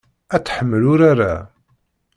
[0.35, 1.35] Ad tḥemmel urar-a.